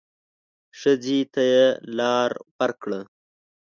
ښځې 0.79 1.19
ته 1.33 1.41
يې 1.53 1.67
لار 1.97 2.31
ورکړه. 2.57 2.99